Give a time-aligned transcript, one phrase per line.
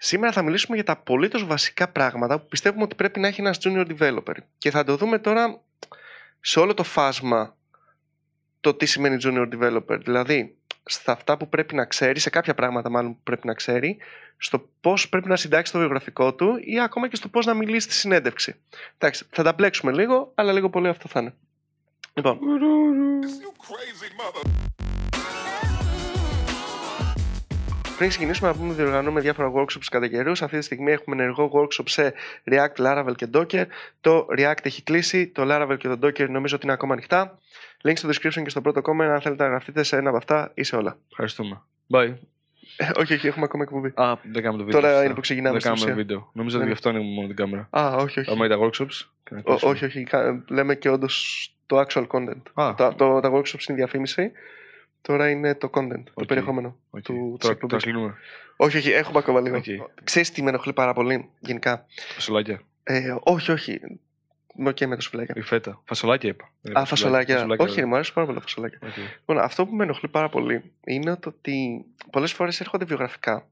[0.00, 3.58] Σήμερα θα μιλήσουμε για τα απολύτως βασικά πράγματα που πιστεύουμε ότι πρέπει να έχει ένας
[3.62, 4.34] junior developer.
[4.58, 5.60] Και θα το δούμε τώρα
[6.40, 7.56] σε όλο το φάσμα
[8.60, 9.98] το τι σημαίνει junior developer.
[10.00, 13.96] Δηλαδή, στα αυτά που πρέπει να ξέρει, σε κάποια πράγματα μάλλον που πρέπει να ξέρει,
[14.36, 17.80] στο πώς πρέπει να συντάξει το βιογραφικό του ή ακόμα και στο πώς να μιλήσει
[17.80, 18.54] στη συνέντευξη.
[18.98, 21.34] Εντάξει, θα τα μπλέξουμε λίγο, αλλά λίγο πολύ αυτό θα είναι.
[22.14, 22.38] Λοιπόν.
[27.98, 30.42] Πριν ξεκινήσουμε να πούμε, διοργανώνουμε διάφορα workshops κατά καιρούς.
[30.42, 32.14] Αυτή τη στιγμή έχουμε ενεργό workshop σε
[32.50, 33.64] React, Laravel και Docker.
[34.00, 37.38] Το React έχει κλείσει, το Laravel και το Docker νομίζω ότι είναι ακόμα ανοιχτά.
[37.82, 40.50] Link στο description και στο πρώτο comment αν θέλετε να γραφτείτε σε ένα από αυτά
[40.54, 40.98] ή σε όλα.
[41.10, 41.60] Ευχαριστούμε.
[41.92, 42.14] Bye.
[42.76, 43.92] Ε, όχι, όχι, έχουμε ακόμα εκπομπή.
[43.94, 44.80] Α, δεν κάνουμε το βίντεο.
[44.80, 45.04] Τώρα σωστά.
[45.04, 46.02] είναι που ξεκινάμε Δεν στην κάνουμε ουσία.
[46.04, 46.30] βίντεο.
[46.32, 46.70] Νομίζω ότι Ναι.
[46.72, 47.68] γι' αυτό είναι μόνο την κάμερα.
[47.70, 48.30] Α, όχι, όχι.
[48.30, 49.08] Άμα είναι τα workshops.
[49.24, 49.72] και να Ό, κλείσουμε.
[49.72, 50.04] όχι, όχι.
[50.04, 51.14] κα- Λέμε και όντως
[51.66, 52.42] το actual content.
[52.54, 54.32] Α, Τα, το, τα workshops είναι διαφήμιση.
[55.02, 56.26] Τώρα είναι το content, το Οκ.
[56.26, 56.76] περιεχόμενο.
[56.90, 57.02] οκ.
[57.02, 57.76] του- της Τώρα εκπομπής.
[57.76, 58.14] τα κλείνουμε.
[58.56, 59.56] Όχι, όχι, έχουμε ακόμα λίγο.
[59.56, 59.64] Οκ.
[60.04, 62.60] Ξέρεις τι με ενοχλεί πάρα πολύ γενικά; Φασολάκια.
[62.82, 63.80] Ε, όχι, όχι.
[64.56, 65.34] Είμαι οκ με τα σουφλάκια.
[65.38, 65.82] Η φέτα.
[65.84, 66.50] Φασολάκια είπα.
[66.60, 67.36] Δεν Α, είπα φασολάκια.
[67.36, 67.74] Όχι, ωραία.
[67.74, 68.78] ρε, μου αρέσουν πάρα πολύ τα φασολάκια.
[68.82, 68.96] Οκ.
[69.18, 73.46] Λοιπόν, αυτό που με ενοχλεί πάρα πολύ είναι το ότι πολλές φορές έρχονται βιογραφικά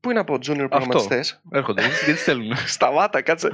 [0.00, 1.82] που είναι από junior προγραμματιστές; Έρχονται.
[1.86, 2.56] Γιατί τις θέλουν.
[2.76, 3.48] Σταμάτα, κάτσε.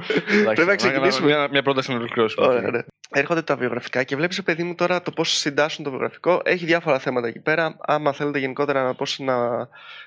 [0.45, 1.27] Πρέπει να ξεκινήσουμε.
[1.27, 2.85] Μια, μια πρόταση να ολοκληρώσουμε.
[3.09, 3.23] Ωραία, ωραία.
[3.23, 6.41] Έρχονται τα βιογραφικά και βλέπεις, παιδί μου, τώρα το πώς συντάσσουν το βιογραφικό.
[6.45, 7.77] Έχει διάφορα θέματα εκεί πέρα.
[7.79, 9.57] Άμα θέλετε γενικότερα να, πώς να,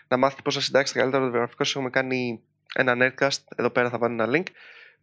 [0.08, 2.40] να μάθετε πώς να συντάξετε καλύτερα το βιογραφικό, σας έχουμε κάνει
[2.74, 3.38] ένα netcast.
[3.56, 4.46] Εδώ πέρα θα βάλω ένα link.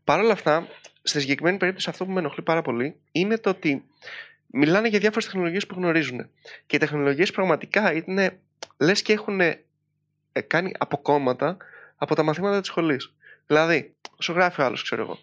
[0.04, 0.68] Παρ' όλα αυτά,
[1.02, 3.84] στη συγκεκριμένη περίπτωση, αυτό που με ενοχλεί πάρα πολύ είναι το ότι
[4.46, 6.30] μιλάνε για διάφορες τεχνολογίες που γνωρίζουν.
[6.66, 8.40] Και οι τεχνολογίες πραγματικά είναι
[8.78, 9.64] λες και έχουν ε,
[10.48, 11.58] κάνει αποκόμματα
[11.98, 13.14] από τα μαθήματα της σχολής.
[13.48, 15.20] Δηλαδή, σου γράφει ο άλλος, ξέρω εγώ.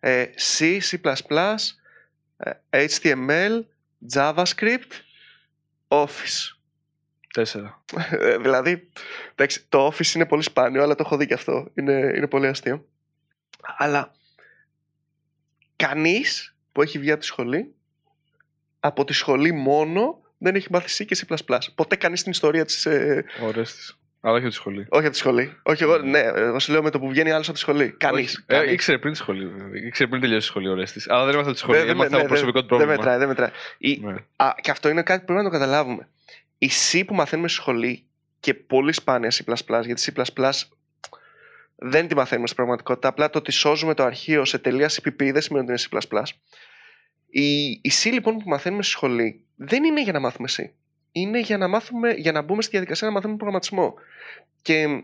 [0.00, 0.24] Ε,
[0.58, 1.12] C, C++, ε,
[2.70, 3.60] HTML,
[4.14, 4.92] JavaScript,
[5.88, 6.56] Office.
[7.32, 7.82] Τέσσερα.
[8.10, 8.90] Ε, δηλαδή,
[9.30, 11.70] εντάξει, το Office είναι πολύ σπάνιο, αλλά το έχω δει και αυτό.
[11.74, 12.86] Είναι, είναι πολύ αστείο.
[13.76, 14.14] Αλλά
[15.76, 17.74] κανείς που έχει βγει από τη σχολή,
[18.80, 21.58] από τη σχολή μόνο, δεν έχει μάθει C και C++.
[21.74, 22.86] Ποτέ κανείς στην ιστορία της...
[22.86, 23.98] Ε, Ωραίε της.
[24.28, 24.86] Αλλά όχι από τη σχολή.
[24.88, 25.56] όχι από τη σχολή.
[25.62, 27.90] Όχι εγώ, ναι, εγώ σου λέω με το που βγαίνει άλλος από τη σχολή.
[27.90, 28.36] Κανείς.
[28.36, 28.44] Όχι.
[28.46, 28.72] Ε, κανείς.
[28.72, 29.46] ήξερε πριν τη σχολή.
[29.46, 29.86] βέβαια.
[29.86, 31.02] Ήξερε πριν τελειώσει τη σχολή ωραία τη.
[31.08, 31.76] Αλλά δεν έμαθε από τη σχολή.
[31.78, 32.92] Δεν- δεν- Έμαθε ναι, από ναι, προσωπικό του Δεν πρόβλημα.
[32.96, 33.50] μετράει, δεν μετράει.
[33.78, 34.14] Η, Ναι.
[34.36, 36.08] Α, και αυτό είναι κάτι που πρέπει να το καταλάβουμε.
[36.58, 38.04] Η C που μαθαίνουμε στη σχολή
[38.40, 39.42] και πολύ σπάνια C++,
[39.84, 40.50] γιατί C++
[41.76, 43.08] δεν τη μαθαίνουμε στην πραγματικότητα.
[43.08, 46.22] Απλά το ότι σώζουμε το αρχείο σε τελεία CPP δεν σημαίνει ότι είναι C++.
[47.30, 50.62] Η, η C λοιπόν που μαθαίνουμε στη σχολή δεν είναι για να μάθουμε C.
[51.12, 53.94] Είναι για να, μάθουμε, για να μπούμε στη διαδικασία να μαθαίνουμε προγραμματισμό.
[54.62, 55.02] Και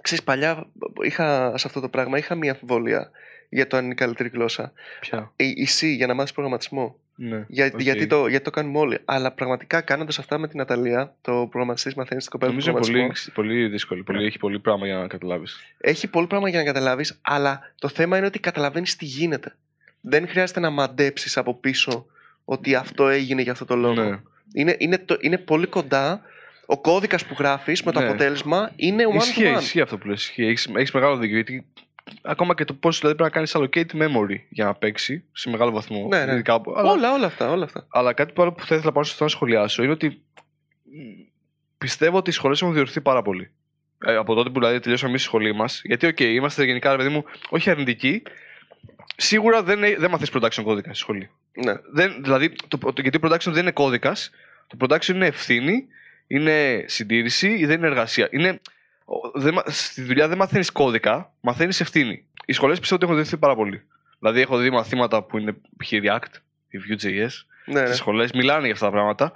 [0.00, 0.66] ξέρεις, παλιά
[1.02, 3.10] είχα σε αυτό το πράγμα είχα μια αμφιβολία
[3.48, 4.72] για το αν είναι η καλύτερη γλώσσα.
[5.00, 6.96] Ποια; Η, η C για να μάθεις προγραμματισμό.
[7.14, 7.44] Ναι.
[7.48, 7.80] Για, Οκ.
[7.80, 8.98] γιατί, το, γιατί το κάνουμε όλοι.
[9.04, 12.80] Αλλά πραγματικά κάνοντας αυτά με την Ναταλία, το προγραμματιστής μαθαίνει στην κοπέλα του Νομίζω είναι
[12.86, 13.32] προγραμματισμό.
[13.34, 14.02] πολύ, πολύ δύσκολη.
[14.02, 15.56] Πολύ, έχει πολύ πράγμα για να καταλάβεις.
[15.78, 19.56] Έχει πολύ πράγμα για να καταλάβεις, αλλά το θέμα είναι ότι καταλαβαίνεις τι γίνεται.
[20.00, 22.06] Δεν χρειάζεται να μαντέψεις από πίσω
[22.44, 24.02] ότι αυτό έγινε για αυτό το λόγο.
[24.02, 24.20] Ναι.
[24.54, 26.20] Είναι, είναι, το, είναι πολύ κοντά.
[26.66, 28.06] Ο κώδικας που γράφεις με το Ναι.
[28.06, 29.60] αποτέλεσμα είναι one Ισχύει, to one.
[29.60, 30.22] ισχύει αυτό που λες.
[30.22, 30.44] Ισχύει.
[30.46, 31.34] Έχεις, έχεις μεγάλο δίκιο.
[31.34, 31.66] Γιατί
[32.22, 35.70] ακόμα και το πώς δηλαδή, πρέπει να κάνεις allocate memory για να παίξει σε μεγάλο
[35.70, 36.06] βαθμό.
[36.08, 36.32] Ναι, ναι.
[36.32, 37.50] ειδικά από- αλλά, Όλα, όλα αυτά.
[37.50, 37.86] Όλα αυτά.
[37.88, 40.06] αλλά κάτι που άλλο που θα ήθελα πάνω στο να σχολιάσω είναι ότι
[40.84, 41.22] μ,
[41.78, 43.50] πιστεύω ότι οι σχολές έχουν διορθωθεί πάρα πολύ.
[44.04, 45.80] Ε, από τότε που δηλαδή τελειώσαμε εμείς τη σχολή μας.
[45.84, 48.22] Γιατί, οκ, είμαστε γενικά, ρε παιδί μου, όχι αρνητικοί.
[49.16, 51.30] Σίγουρα δεν, ε- δεν μαθαίνεις production κώδικα στη σχολή.
[51.52, 51.74] Ναι.
[51.92, 54.30] Δεν, δηλαδή, το, το, γιατί το production δεν είναι κώδικας.
[54.66, 55.86] Το production είναι ευθύνη,
[56.26, 58.28] είναι συντήρηση, δεν είναι εργασία.
[58.30, 58.60] Είναι,
[59.04, 62.24] ο- δεν, μα- στη δουλειά δεν μαθαίνεις κώδικα, μαθαίνεις ευθύνη.
[62.44, 63.82] Οι σχολές πιστεύω ότι έχουν διορθωθεί πάρα πολύ.
[64.18, 65.88] Δηλαδή, έχω δει μαθήματα που είναι π.χ.
[65.90, 67.28] React, η Vue.js,
[67.64, 67.86] Ναι, ναι.
[67.86, 69.32] στις σχολές, μιλάνε για αυτά τα πράγματα.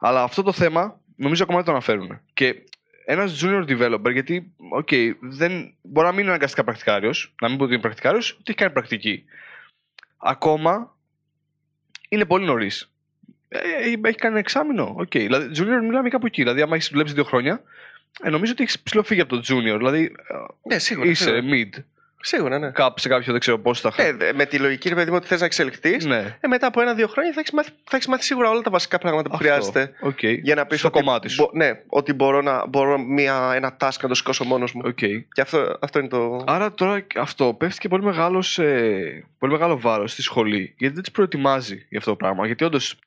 [0.00, 2.20] Αλλά αυτό το θέμα νομίζω ακόμα δεν το αναφέρουν.
[2.34, 2.54] Και
[3.04, 4.88] ένας junior developer, γιατί, οκ,
[5.20, 8.58] δεν, μπορεί να μην είναι αναγκαστικά πρακτικάριος, να μην πω ότι είναι πρακτικάριος, ότι έχει
[8.58, 9.24] κάνει πρακτική.
[10.18, 10.96] Ακόμα
[12.12, 12.90] είναι πολύ νωρίς.
[13.48, 14.94] Ε, έχει κάνει ένα εξάμηνο.
[14.98, 15.10] Οκ.
[15.10, 16.42] Δηλαδή, junior μιλάμε κάπου εκεί.
[16.42, 17.62] Δηλαδή, άμα έχεις δουλέψει δύο χρόνια,
[18.22, 19.76] ε, νομίζω ότι έχεις ψιλοφύγει από το junior.
[19.76, 21.10] Δηλαδή, ε, ναι σίγουρα.
[21.10, 21.42] είσαι σίγουρα.
[21.44, 21.82] mid.
[22.24, 22.70] Σίγουρα, ναι.
[22.70, 25.16] Κάπου σε κάποιο δεν ξέρω πώς θα Ε, δε- με τη λογική, ρε παιδί μου,
[25.16, 26.36] ότι θες να εξελιχθείς, Ναι.
[26.40, 28.98] ε, μετά από ένα-δύο χρόνια θα έχεις μάθει, θα έχεις μάθει σίγουρα όλα τα βασικά
[28.98, 29.46] πράγματα που Αυτό.
[29.48, 29.92] χρειάζεται.
[30.00, 30.22] Οκ.
[30.22, 31.42] Για να πεις Στο ότι, κομμάτι σου.
[31.42, 34.82] μπο- ναι, ότι μπορώ, να, μπορώ μια, ένα task να το σηκώσω μόνος μου.
[34.84, 34.98] Οκ.
[35.32, 36.44] Και αυτό, αυτό είναι το.
[36.46, 41.02] Άρα τώρα αυτό πέφτει και πολύ, μεγάλος, ε, πολύ μεγάλο βάρος στη σχολή γιατί δεν
[41.02, 42.46] τις προετοιμάζει για αυτό το πράγμα.
[42.46, 42.98] Γιατί όντως.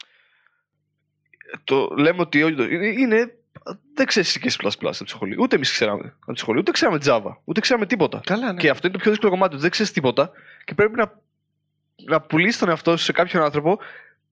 [1.64, 3.34] Το λέμε ότι όντως είναι, είναι.
[3.94, 5.36] Δεν ξέρεις και C++ από τη σχολή.
[5.40, 6.60] Ούτε εμείς ξέραμε από τη σχολή.
[6.60, 7.36] Ούτε ξέραμε Java.
[7.44, 8.22] Ούτε ξέραμε τίποτα.
[8.26, 8.60] Καλά, ναι.
[8.60, 9.54] Και αυτό είναι το πιο δύσκολο κομμάτι.
[9.54, 10.32] ότι Δεν ξέρεις τίποτα
[10.66, 11.20] και πρέπει να,
[11.96, 13.80] να πουλήσεις τον εαυτό σου σε κάποιον άνθρωπο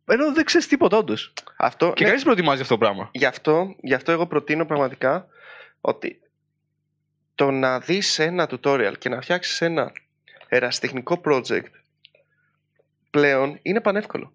[0.05, 1.33] ενώ δεν ξέρεις τίποτα, όντως.
[1.57, 3.09] Αυτό, Και ναι, κανείς δεν προετοιμάζει αυτό το πράγμα.
[3.11, 5.27] γι, αυτό, γι' αυτό εγώ προτείνω πραγματικά
[5.81, 6.19] ότι
[7.35, 9.91] το να δεις ένα tutorial και να φτιάξεις ένα
[10.47, 11.65] ερασιτεχνικό project
[13.09, 14.33] πλέον είναι πανεύκολο.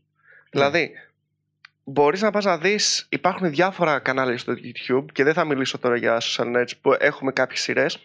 [0.51, 0.93] Δηλαδή,
[1.91, 5.97] μπορείς να πας να δεις, υπάρχουν διάφορα κανάλια στο YouTube και δεν θα μιλήσω τώρα
[5.97, 7.99] για social nets που έχουμε κάποιες σειρές,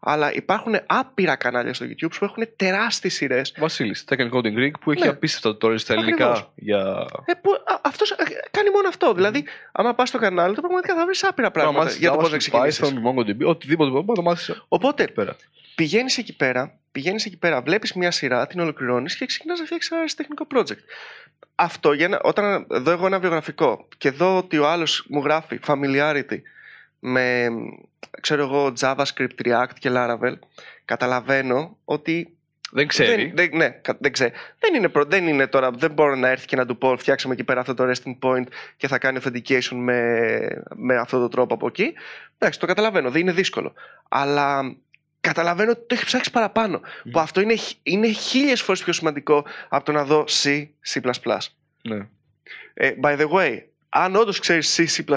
[0.00, 3.54] αλλά υπάρχουν άπειρα κανάλια στο YouTube που έχουν τεράστιες σειρές.
[3.58, 5.08] Βασίλης, Tech Coding Greek που έχει Ναι.
[5.08, 6.50] απίστευτα τώρα στα ελληνικά Ακριβώς.
[6.54, 7.06] για.
[7.24, 8.16] Ε, που, α, αυτός ε,
[8.50, 9.14] κάνει μόνο αυτό.
[9.14, 12.36] Δηλαδή, άμα πας στο κανάλι του, πραγματικά θα βρεις άπειρα πράγματα για το πώς να
[12.36, 12.80] ξεκινήσεις.
[12.84, 15.36] Python, MongoDB, οτιδήποτε μπορείς να το μάθεις Οπότε, εκεί πέρα.
[15.74, 19.90] πηγαίνεις εκεί πέρα, πηγαίνεις εκεί πέρα, βλέπεις μια σειρά, την ολοκληρώνεις και ξεκινάς να φτιάξεις
[19.90, 20.82] ένα τεχνικό project.
[21.62, 25.60] Αυτό, για να, όταν δω εγώ ένα βιογραφικό και δω ότι ο άλλος μου γράφει
[25.66, 26.38] familiarity
[26.98, 27.48] με,
[28.20, 30.34] ξέρω εγώ, JavaScript, React και Laravel,
[30.84, 32.36] καταλαβαίνω ότι
[32.72, 33.24] Δεν ξέρει.
[33.24, 34.32] δεν, δεν, ναι, κα- δεν ξέρει.
[34.58, 37.34] Δεν είναι, προ- δεν είναι τώρα, δεν μπορώ να έρθει και να του πω φτιάξαμε
[37.34, 38.46] εκεί πέρα αυτό το resting point
[38.76, 40.02] και θα κάνει authentication με,
[40.74, 41.92] με αυτόν τον τρόπο από εκεί.
[42.38, 43.72] Εντάξει, το καταλαβαίνω, δεν είναι δύσκολο.
[44.08, 44.76] Αλλά
[45.20, 46.80] καταλαβαίνω ότι το έχει ψάξει παραπάνω.
[47.10, 51.00] Που αυτό είναι, χ- είναι χίλιες φορές πιο σημαντικό από το να δω C, C.
[51.82, 52.06] Ναι.
[52.74, 53.58] Ε, by the way,
[53.88, 55.16] αν όντως ξέρεις C, C,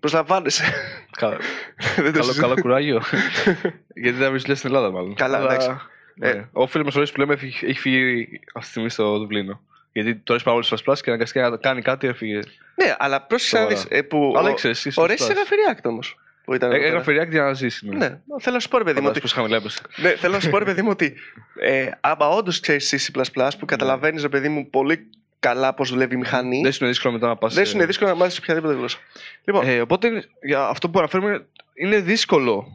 [0.00, 0.64] προσλαμβάνεσαι.
[1.10, 1.28] Κα-
[1.96, 2.40] Δεν το καλό, συζητώ.
[2.46, 3.02] καλό κουράγιο.
[4.02, 5.14] Γιατί δεν βρίσκει στην Ελλάδα, μάλλον.
[5.14, 5.68] Καλά, Αλλά, εντάξει.
[6.14, 6.28] ναι.
[6.28, 6.48] Ε.
[6.52, 9.60] Ο φίλος μας ο Ρέις που λέμε έχει, έχει φύγει αυτή τη στιγμή στο Δουβλίνο.
[9.92, 12.38] Γιατί τώρα έχει πάρα πολύ σπασπλά και αναγκαστικά να κάνει κάτι έφυγε.
[12.74, 13.80] ναι, αλλά πρόσεξε να Σοβαρά.
[13.88, 13.98] δεις.
[13.98, 14.96] Ε, που Αλλά ο- ήξερες.
[14.96, 16.00] ο Ρέσης έγραφε React όμω.
[16.44, 16.90] Που ήταν εδώ πέρα.
[16.90, 17.88] Έγραφε React για να ζήσει.
[17.88, 19.80] Ναι, θέλω να σου πω ρε παιδί μου ότι Πώ χαμηλά έπεσε.
[19.96, 21.14] Ναι, θέλω να σου πω ρε παιδί μου ότι
[21.60, 23.22] ε, άμα όντως ξέρεις C
[23.58, 27.12] που καταλαβαίνεις ρε παιδί μου πολύ καλά πώς δουλεύει η μηχανή, Δεν σου είναι δύσκολο
[27.12, 27.54] μετά να πας.
[27.54, 28.98] δεν σου είναι δύσκολο να μάθεις οποιαδήποτε γλώσσα.
[29.44, 32.66] Λοιπόν, Ε, οπότε για αυτό που αναφέρουμε είναι δύσκολο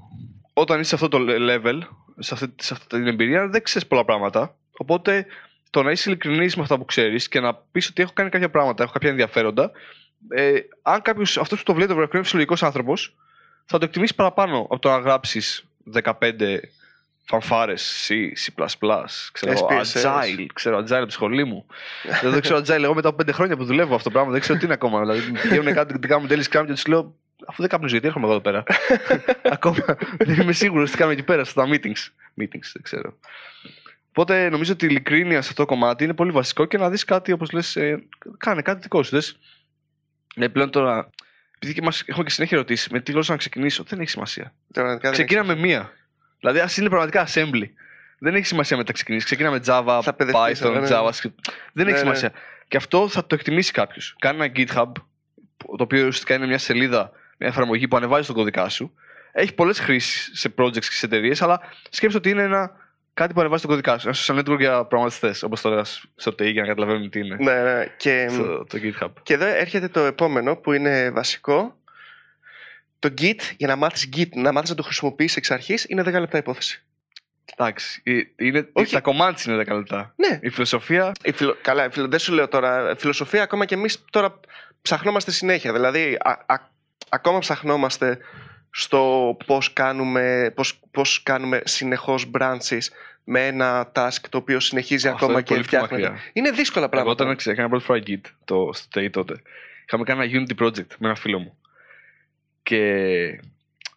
[0.54, 1.80] όταν είσαι σε αυτό το level,
[2.19, 4.56] σε αυτή, σε αυτή την εμπειρία, δεν ξέρεις πολλά πράγματα.
[4.77, 5.25] Οπότε
[5.69, 8.50] το να είσαι ειλικρινής με αυτά που ξέρεις και να πεις ότι έχω κάνει κάποια
[8.50, 9.71] πράγματα, έχω κάποια ενδιαφέροντα.
[10.30, 13.16] Ε, αν κάποιο, αυτός που το βλέπει, το βραβείο είναι φυσιολογικός άνθρωπος,
[13.71, 15.63] θα το εκτιμήσεις παραπάνω από το να γράψεις
[16.04, 16.12] 15
[17.24, 18.66] φανφάρες C, C,
[19.31, 20.04] ξέρω, εγώ, SPSS.
[20.04, 21.66] Agile, ξέρω Agile από τη σχολή μου.
[22.21, 22.83] δεν το ξέρω Agile.
[22.83, 25.00] Εγώ μετά από 5 χρόνια που δουλεύω αυτό το πράγμα δεν ξέρω τι είναι ακόμα.
[25.00, 28.25] Δηλαδή, πηγαίνουν κάτι, τι κάνουμε τέλει Scrum και τους λέω, αφού δεν κάπνιζω, γιατί έρχομαι
[28.25, 28.63] εγώ εδώ πέρα.
[29.56, 32.07] ακόμα δεν είμαι σίγουρος τι κάνουμε εκεί πέρα στα meetings.
[32.42, 33.18] Meetings, δεν ξέρω.
[34.10, 37.04] Οπότε νομίζω ότι η ειλικρίνεια σε αυτό το κομμάτι είναι πολύ βασικό και να δεις
[37.04, 38.04] κάτι όπως λες, ε,
[38.38, 39.10] κάνε κάτι δικό σου.
[39.12, 39.38] Δες.
[40.36, 41.10] Ε, πλέον τώρα,
[41.61, 44.53] επειδή και μας, έχουμε και συνέχεια ερωτήσεις με τι γλώσσα να ξεκινήσω, δεν έχει σημασία.
[44.73, 45.94] πραγματικά δεν Ξεκίνα με μία.
[46.39, 47.69] Δηλαδή, ας είναι πραγματικά assembly.
[48.19, 49.25] Δεν έχει σημασία μετά ξεκινήσεις.
[49.25, 50.88] Ξεκίνα με Java, Θα παιδευτείς, Python, ναι, ναι.
[50.89, 51.51] JavaScript.
[51.73, 51.97] Δεν έχει Ναι, ναι.
[51.97, 52.31] σημασία.
[52.67, 54.15] Και αυτό θα το εκτιμήσει κάποιος.
[54.19, 54.91] Κάνει ένα GitHub,
[55.57, 58.94] το οποίο ουσιαστικά είναι μια σελίδα, μια εφαρμογή που ανεβάζει τον κωδικά σου.
[59.31, 62.71] Έχει πολλές χρήσεις σε projects και σε εταιρείες, αλλά σκέψτε ότι είναι ένα,
[63.19, 64.07] κάτι που ανεβάζει τον κωδικά σου.
[64.07, 65.83] Ένα social network για προγραμματιστέ, όπως το λέγα
[66.16, 67.36] στο TI για να καταλαβαίνουν τι είναι.
[67.39, 67.86] Ναι, ναι.
[67.98, 69.10] Και, Το, το GitHub.
[69.24, 71.77] και εδώ έρχεται το επόμενο που είναι βασικό.
[73.00, 76.06] Το Git, για να μάθεις Git, να μάθεις να το χρησιμοποιείς εξ αρχής, είναι 10
[76.12, 76.83] λεπτά υπόθεση.
[77.56, 78.01] Εντάξει.
[78.04, 78.94] ε, Είναι, Όχι.
[78.94, 80.13] Τα κομμάτια είναι 10 λεπτά.
[80.16, 81.12] Ναι, Η φιλοσοφία.
[81.24, 81.56] η φιλο...
[81.62, 82.07] καλά, η φιλο...
[82.07, 82.95] δεν σου λέω τώρα.
[82.98, 84.39] Φιλοσοφία, ακόμα και εμείς τώρα
[84.81, 85.74] ψαχνόμαστε συνέχεια.
[85.74, 86.56] Δηλαδή, α, α,
[87.10, 88.18] ακόμα ψαχνόμαστε
[88.71, 92.81] στο πώς κάνουμε, πώς, πώς κάνουμε συνεχώς branches
[93.24, 96.10] με ένα task το οποίο συνεχίζει Αυτό ακόμα είναι και πολύ πιο φτιάχνεται.
[96.10, 96.30] μακριά.
[96.33, 97.24] Είναι δύσκολα Εγώ πράγματα.
[97.24, 99.42] όταν ξέ- έκανα πρώτη φορά Git το, στο TI τότε,
[99.86, 101.57] είχαμε κάνει ένα Unity project με ένα φίλο μου.
[102.63, 102.77] Και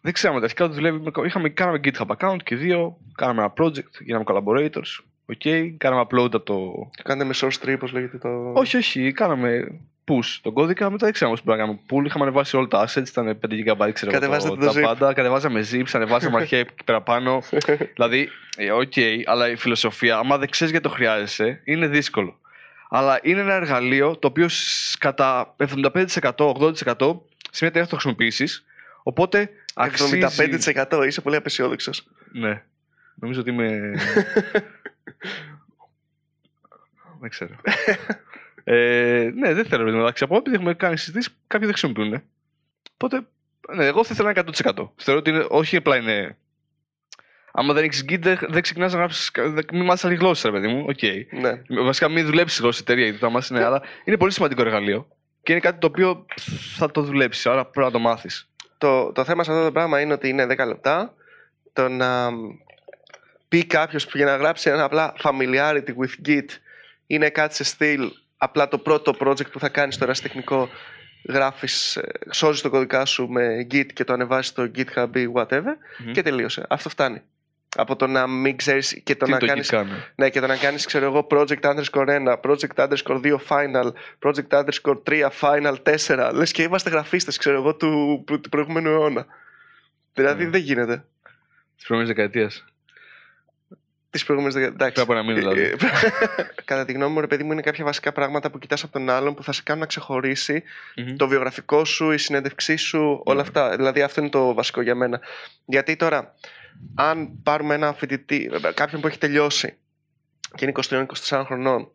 [0.01, 3.91] δεν ξέραμε, αρχικά το δουλεύει, με- είχαμε, κάναμε GitHub account και δύο, κάναμε ένα project,
[3.99, 6.89] γίναμε collaborators, ok, κάναμε upload από το...
[7.03, 8.51] Κάντε με source tree, πώς λέγεται το...
[8.55, 12.23] Όχι, όχι, κάναμε push τον κώδικα, μετά δεν ξέραμε πώς πρέπει να κάνουμε pull, είχαμε
[12.25, 14.83] ανεβάσει όλα τα assets, ήταν 5 GB, ξέρω εγώ, Κατεβάζετε το, το τα zip.
[14.83, 17.41] πάντα, κατεβάζαμε zips, ανεβάσαμε αρχεία εκεί πέρα πάνω,
[17.93, 18.93] δηλαδή, ε, οκ,
[19.25, 22.37] αλλά η φιλοσοφία, άμα δεν ξέρεις γιατί το χρειάζεσαι, είναι δύσκολο.
[22.89, 26.91] Αλλά είναι ένα εργαλείο το οποίο σ- κατά 75%, 80% σε μια
[27.59, 28.65] εταιρεία θα το χρησιμοποιήσεις.
[29.03, 30.19] Οπότε αξίζει.
[30.85, 32.07] 75% είσαι πολύ απαισιόδοξος.
[32.31, 32.61] Ναι.
[33.15, 33.91] Νομίζω ότι είμαι.
[37.19, 37.55] δεν ξέρω.
[38.63, 42.23] ε, ναι, δεν θέλω να από επειδή έχουμε κάνει συζητήσεις, κάποιοι δεν χρησιμοποιούν.
[42.93, 43.27] Οπότε,
[43.75, 44.43] ναι, εγώ θα ήθελα ένα
[44.75, 44.89] 100%.
[44.95, 46.37] Θεωρώ ότι είναι, όχι απλά είναι.
[47.51, 49.31] Άμα δεν έχεις Git, δεν, δεν ξεκινάς να γράψεις.
[49.71, 50.85] Μην μάθεις άλλη γλώσσα, ρε παιδί μου.
[50.87, 50.99] Οκ.
[51.41, 51.83] Ναι.
[51.83, 55.07] Βασικά, μην δουλέψεις γλώσσα εταιρεία, γιατί το μάθει είναι, αλλά είναι πολύ σημαντικό εργαλείο.
[55.43, 56.25] Και είναι κάτι το οποίο
[56.75, 58.49] θα το δουλέψεις, άρα πρέπει να το μάθεις.
[58.77, 61.13] Το, το θέμα σε αυτό το πράγμα είναι ότι είναι 10 λεπτά.
[61.73, 62.29] Το να
[63.53, 66.45] πει κάποιος που για να γράψει ένα απλά familiarity with Git
[67.07, 70.69] είναι κάτι σε στυλ απλά το πρώτο project που θα κάνεις στο ερασιτεχνικό
[71.29, 75.73] γράφεις, ε, σώζεις το κωδικά σου με Git και το ανεβάζεις στο GitHub ή whatever
[75.97, 76.11] Μμμ.
[76.11, 76.65] και τελείωσε.
[76.69, 77.21] Αυτό φτάνει.
[77.75, 79.91] Από το να μην ξέρεις και το Τι να το κάνεις Git κάνει.
[80.15, 84.63] ναι, και το να κάνεις, ξέρω εγώ, project underscore 1, project underscore 2 final, project
[84.63, 86.31] underscore 3 final 4.
[86.33, 89.25] Λες και είμαστε γραφίστες, ξέρω εγώ, του, του, του προηγούμενου αιώνα.
[90.13, 90.49] Δηλαδή Ναι.
[90.49, 91.05] δεν γίνεται.
[91.75, 92.65] Της προηγούμενης δεκαετίας.
[94.13, 94.91] Τη προηγούμενη δεκαετία.
[94.91, 95.61] Πριν από ένα μήνα δηλαδή.
[95.61, 95.75] Ε,
[96.65, 99.09] Κατά τη γνώμη μου, ρε παιδί μου, είναι κάποια βασικά πράγματα που κοιτάς από τον
[99.09, 100.63] άλλον που θα σε κάνουν να ξεχωρίσει
[100.95, 101.15] Μμμ.
[101.15, 103.41] το βιογραφικό σου, η συνέντευξή σου, όλα Ναι.
[103.41, 103.75] αυτά.
[103.75, 105.19] Δηλαδή, αυτό είναι το βασικό για μένα.
[105.65, 106.33] Γιατί τώρα,
[106.95, 109.77] αν πάρουμε ένα φοιτητή, κάποιον που έχει τελειώσει
[110.55, 110.71] και είναι
[111.29, 111.91] 23-24 χρονών,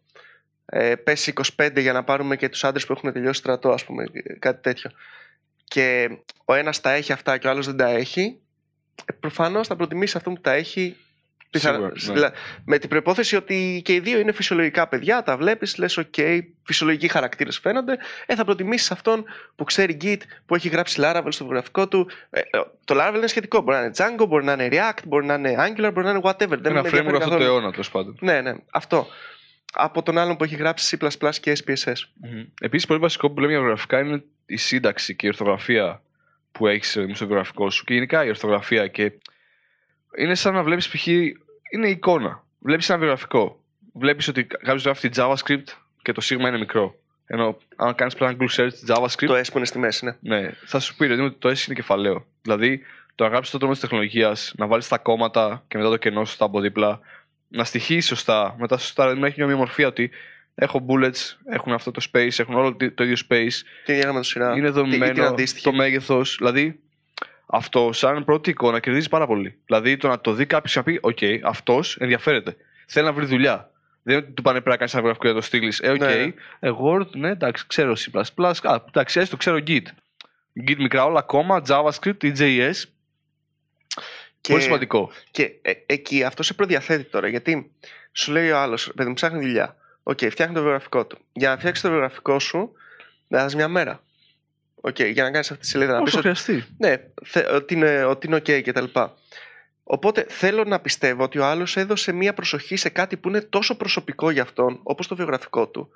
[0.67, 4.05] ε, πες 25 για να πάρουμε και τους άντρες που έχουν τελειώσει στρατό, ας πούμε,
[4.39, 4.91] κάτι τέτοιο.
[5.65, 6.09] Και
[6.45, 8.39] ο ένας τα έχει αυτά και ο άλλος δεν τα έχει,
[9.05, 11.07] ε, προφανώς θα προτιμήσει αυτό που τα έχει πιθανα-
[11.51, 12.13] Σίγουρα, ναι.
[12.13, 12.33] δηλα-
[12.65, 16.15] με την προϋπόθεση ότι και οι δύο είναι φυσιολογικά παιδιά, τα βλέπεις, λες οκ,
[16.63, 19.25] φυσιολογικοί χαρακτήρες φαίνονται, ε, θα προτιμήσεις αυτόν
[19.57, 22.11] που ξέρει Git, που έχει γράψει Laravel στο βιογραφικό του.
[22.31, 22.45] Ε, ε,
[22.85, 25.55] το Laravel είναι σχετικό, μπορεί να είναι Django, μπορεί να είναι React, μπορεί να είναι
[25.59, 26.49] Angular, μπορεί να είναι whatever.
[26.49, 27.45] Δεν Ένα με framework ενδιαφέρει αυτό το καθόλου.
[27.45, 28.17] αιώνα τέλος πάντων.
[28.21, 29.07] Ναι, ναι, αυτό.
[29.73, 31.93] Από τον άλλον που έχει γράψει C++ και SPSS.
[32.61, 36.03] Επίσης, πολύ βασικό που λέμε για βιογραφικά είναι η σύνταξη και η ορθογραφία
[36.53, 38.87] που έχεις στο βιογραφικό σου και γενικά η ορθογραφία.
[38.87, 39.13] Και
[40.17, 41.07] είναι σαν να βλέπεις π.χ.
[41.07, 42.45] είναι εικόνα.
[42.59, 43.61] Βλέπεις ένα βιογραφικό.
[43.93, 45.65] Βλέπεις ότι κάποιος γράφει τη JavaScript
[46.03, 46.95] και το σίγμα είναι μικρό.
[47.27, 50.39] Ενώ αν κάνεις απλά ένα Google search JavaScript, Το S που είναι στη μέση, ναι.
[50.41, 52.27] ναι, θα σου πει ρε, ότι το S είναι κεφαλαίο.
[52.43, 52.81] Δηλαδή,
[53.15, 56.25] το να γράψει το τρόπο της τεχνολογίας, να βάλεις τα κόμματα και μετά το κενό
[56.25, 57.01] σωστά από δίπλα,
[57.49, 60.11] να στοιχείς σωστά, μετά σωστά, δηλαδή να έχει μια ομοιομορφία ότι
[60.55, 64.27] έχω bullets, έχουν αυτό το space, έχουν όλο το το ίδιο space, Τι διάγραμμα του
[64.27, 65.65] σειρά; είναι ή την δομημένο αντίστοιχη.
[65.65, 66.37] το μέγεθος.
[66.39, 66.81] Δηλαδή,
[67.51, 69.59] αυτό σαν πρώτη εικόνα κερδίζει πάρα πολύ.
[69.67, 72.57] Δηλαδή, το να το δει κάποιος και να πει: Οκ, αυτός ενδιαφέρεται.
[72.87, 73.71] Θέλει να βρει δουλειά.
[74.03, 75.81] Δεν είναι ότι του πάνε πρέπει να κάνεις ένα βιογραφικό για το στείλεις.
[75.81, 76.33] Ε, οκ, Ναι.
[76.61, 78.25] εγώ, ναι, εντάξει, ξέρω C.
[78.63, 79.83] Α, εντάξει, έστω ξέρω Git.
[80.69, 82.73] Git μικρά όλα ακόμα, JavaScript ή JS.
[84.41, 85.11] Και, Πολύ σημαντικό.
[85.31, 87.29] και ε, εκεί αυτό σε προδιαθέτει τώρα.
[87.29, 87.73] Γιατί
[88.13, 89.77] σου λέει ο άλλος, παιδί μου, ψάχνει δουλειά.
[90.03, 91.19] Οκ, φτιάχνει το βιογραφικό του.
[91.33, 92.73] Για να φτιάξεις το βιογραφικό σου,
[93.29, 94.03] θα δει μια μέρα.
[94.81, 95.93] Οκ, για να κάνεις αυτή τη σελίδα.
[95.93, 96.65] Να πεις Όσο ότι, χρειαστεί.
[96.79, 98.85] ναι, θε, ότι είναι, ότι είναι οκ κτλ.
[99.83, 103.77] Οπότε θέλω να πιστεύω ότι ο άλλος έδωσε μία προσοχή σε κάτι που είναι τόσο
[103.77, 105.89] προσωπικό για αυτόν, όπως το βιογραφικό του,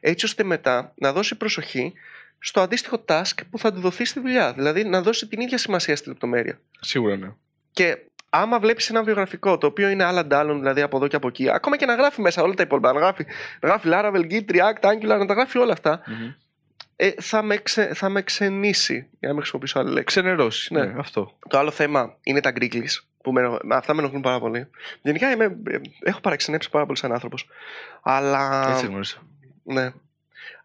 [0.00, 1.92] έτσι ώστε μετά να δώσει προσοχή
[2.38, 4.52] στο αντίστοιχο task που θα του δοθεί στη δουλειά.
[4.52, 6.60] Δηλαδή να δώσει την ίδια σημασία στη λεπτομέρεια.
[6.80, 7.32] Σίγουρα ναι.
[7.72, 7.98] Και
[8.30, 11.50] άμα βλέπεις ένα βιογραφικό το οποίο είναι άλλα ντάλλον, δηλαδή από εδώ και από εκεί,
[11.50, 13.26] ακόμα και να γράφει μέσα όλα τα υπόλοιπα, να γράφει,
[13.60, 16.32] να γράφει Laravel, Git, React, Angular, να τα γράφει όλα αυτά, Μμμ.
[17.02, 18.94] Ε, θα, με ξε, θα με ξενήσει.
[18.94, 20.04] Για να μην χρησιμοποιήσω άλλη λέξη.
[20.04, 20.74] Ξενερώσει.
[20.74, 20.84] Ναι.
[20.84, 20.98] Ναι.
[20.98, 21.36] αυτό.
[21.48, 22.88] Το άλλο θέμα είναι τα γκρίκλι.
[23.22, 24.66] Που με, ενοχ- αυτά με ενοχλούν πάρα πολύ.
[25.02, 27.48] Γενικά είμαι, ε, έχω παραξενέψει πάρα πολύ σαν άνθρωπος.
[28.02, 28.70] Αλλά.
[28.70, 29.22] Έτσι γνώρισα.
[29.62, 29.92] Ναι.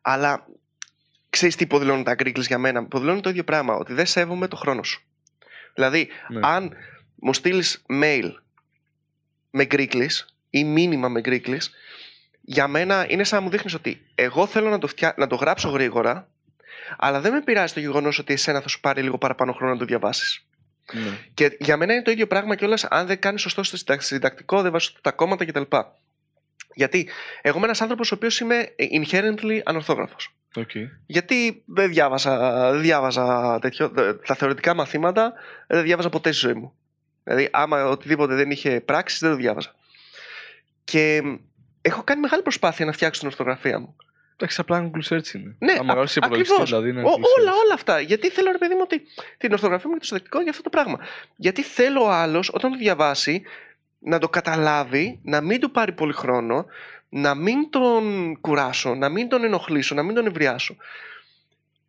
[0.02, 0.48] Αλλά
[1.30, 3.76] ξέρεις τι υποδηλώνουν τα γκρίκλι για μένα; Υποδηλώνουν το ίδιο πράγμα.
[3.76, 5.02] Ότι δεν σέβομαι το χρόνο σου.
[5.74, 6.40] Δηλαδή, Ναι.
[6.44, 6.74] αν
[7.16, 8.32] μου στείλεις mail
[9.52, 10.10] με Greeklish
[10.50, 11.62] ή μήνυμα με Greeklish,
[12.46, 15.14] για μένα είναι σαν να μου δείχνεις ότι εγώ θέλω να το, φτιά...
[15.18, 16.28] να το γράψω γρήγορα,
[16.98, 19.80] αλλά δεν με πειράζει το γεγονός ότι εσένα θα σου πάρει λίγο παραπάνω χρόνο να
[19.80, 20.46] το διαβάσεις.
[20.94, 21.18] Ναι.
[21.34, 24.62] Και για μένα είναι το ίδιο πράγμα κιόλας αν δεν κάνεις σωστό στο συντακ- συντακτικό,
[24.62, 25.62] δεν βάζεις τα κόμματα κτλ.
[26.74, 27.10] Γιατί
[27.42, 30.34] εγώ είμαι ένας άνθρωπος ο οποίος είμαι inherently ανορθόγραφος.
[30.56, 30.70] Οκ.
[31.06, 35.34] Γιατί δεν διάβασα, δεν διάβαζα τέτοιο, δε- τα θεωρητικά μαθήματα
[35.68, 36.74] δεν διάβαζα ποτέ στη ζωή μου.
[37.24, 39.76] Δηλαδή, άμα οτιδήποτε δεν είχε πράξεις, δεν το διάβαζα.
[40.84, 41.36] Και μ,
[41.88, 43.96] έχω κάνει μεγάλη προσπάθεια να φτιάξω την ορθογραφία μου.
[44.38, 45.56] Εντάξει, απλά ένα Google search είναι.
[45.60, 46.70] Ναι, Αν γράψει α- υπολογιστή, ακριβώς.
[46.70, 46.90] δηλαδή.
[46.90, 47.40] Είναι Ό, Google search.
[47.42, 48.00] όλα, όλα αυτά.
[48.00, 49.02] Γιατί θέλω, ρε παιδί μου, ότι
[49.38, 51.00] την ορθογραφία μου και το συντακτικό για αυτό το πράγμα.
[51.36, 53.42] Γιατί θέλω ο άλλος, όταν το διαβάσει,
[54.00, 56.66] να το καταλάβει, να μην του πάρει πολύ χρόνο,
[57.10, 60.76] να μην τον κουράσω, να μην τον ενοχλήσω, να μην τον ευριάσω.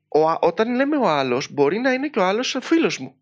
[0.09, 3.15] Ο, α- όταν λέμε ο άλλος, μπορεί να είναι και ο άλλος φίλος μου.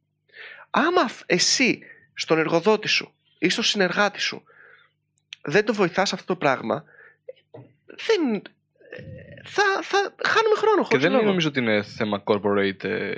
[0.70, 1.78] Άμα φ- εσύ
[2.14, 4.44] στον εργοδότη σου ή στον συνεργάτη σου
[5.44, 6.84] δεν το βοηθάς αυτό το πράγμα,
[7.86, 8.34] δεν.
[8.34, 8.42] ε,
[9.44, 9.98] Θα, θα
[10.28, 11.24] χάνουμε χρόνο Και χωρίς δεν λόγο.
[11.24, 12.84] νομίζω ότι είναι θέμα corporate.
[12.84, 13.10] Ε,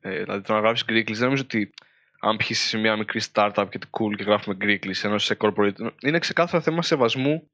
[0.00, 1.74] ε, δηλαδή το να γράφει Greeklish, δεν νομίζω ότι
[2.20, 5.72] αν πιει σε μια μικρή startup και cool και γράφουμε Greeklish, ενώ σε corporate.
[6.02, 7.50] Είναι ξεκάθαρα θέμα σεβασμού.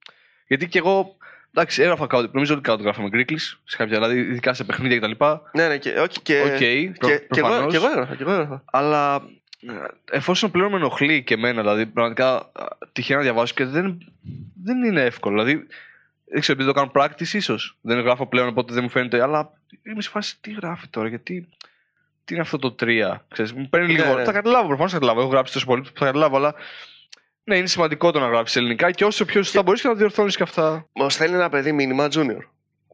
[0.47, 1.17] Γιατί και εγώ.
[1.55, 2.29] Εντάξει, έγραφα κάτω.
[2.33, 5.25] Νομίζω ότι κάτω γράφαμε Greeklish, σε κάποια, δηλαδή ειδικά σε παιχνίδια κτλ.
[5.25, 6.67] Οκ, Ναι, ναι, και, όχι, και, προ, και,
[6.99, 7.71] και, εγώ, προφανώς.
[7.71, 8.65] και εγώ έγραφα, και εγώ έγραφα.
[8.67, 9.21] Αλλά ε,
[10.11, 12.49] εφόσον πλέον με ενοχλεί και εμένα, δηλαδή πραγματικά α,
[12.93, 14.13] τυχαία να διαβάσω και δεν,
[14.63, 15.45] δεν είναι εύκολο.
[15.45, 15.67] Δηλαδή,
[16.25, 17.77] δεν ξέρω, επειδή το κάνω practice ίσως.
[17.81, 19.23] Δεν γράφω πλέον, οπότε δεν μου φαίνεται.
[19.23, 19.53] Αλλά
[19.83, 21.49] είμαι σε φάση τι γράφει τώρα, γιατί.
[22.25, 23.15] Τι είναι αυτό το 3.
[23.29, 24.15] Ξέρεις, μου παίρνει Ναι, λίγο.
[24.15, 24.25] ναι.
[24.25, 25.21] Θα καταλάβω, προφανώς θα καταλάβω.
[25.21, 26.55] Έχω γράψει τόσο πολύ που θα καταλάβω, αλλά.
[27.45, 30.37] Ναι, είναι σημαντικό το να γράψεις ελληνικά και όσο πιο σωστά μπορείς και να διορθώνεις
[30.37, 30.87] και αυτά.
[30.93, 32.41] Μου στέλνει ένα παιδί μήνυμα junior